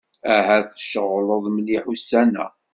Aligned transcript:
Ahat 0.35 0.67
tceɣleḍ 0.77 1.43
mliḥ 1.55 1.83
ussan-a. 1.93 2.45